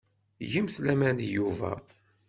[0.51, 1.71] Gemt laman deg Yuba.